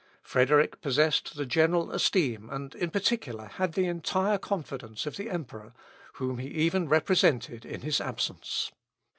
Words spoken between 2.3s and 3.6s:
and, in particular,